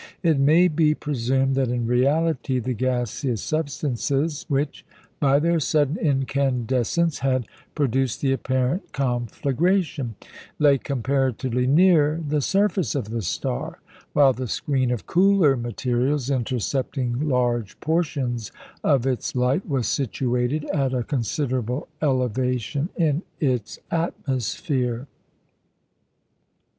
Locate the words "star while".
13.21-14.33